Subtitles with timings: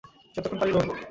[0.35, 0.93] যতক্ষণ পারি লড়বো।